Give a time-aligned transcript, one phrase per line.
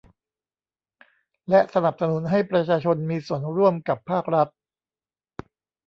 [1.49, 4.47] และสนับสนุนให้ประชาชนมีส่วนร่วมกับภาครัฐ